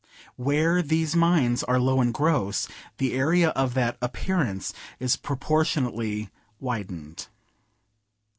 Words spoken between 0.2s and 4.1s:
Where these minds are low and gross, the area of that